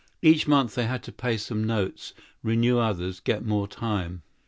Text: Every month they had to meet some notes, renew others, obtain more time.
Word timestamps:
Every 0.23 0.49
month 0.49 0.73
they 0.73 0.87
had 0.87 1.03
to 1.03 1.13
meet 1.23 1.41
some 1.41 1.63
notes, 1.63 2.15
renew 2.41 2.79
others, 2.79 3.19
obtain 3.19 3.45
more 3.45 3.67
time. 3.67 4.23